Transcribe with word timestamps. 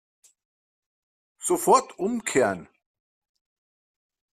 Sofort 1.37 1.99
umkehren! 1.99 2.67